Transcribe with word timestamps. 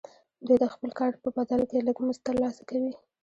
دوی 0.45 0.57
د 0.59 0.65
خپل 0.73 0.89
کار 0.99 1.11
په 1.23 1.29
بدل 1.37 1.61
کې 1.69 1.85
لږ 1.87 1.97
مزد 2.05 2.21
ترلاسه 2.27 2.61
کوي 2.69 2.93